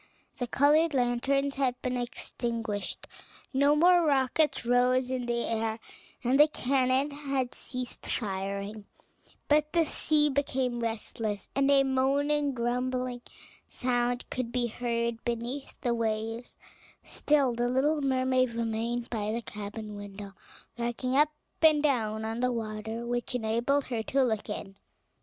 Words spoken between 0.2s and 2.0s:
The colored lanterns had been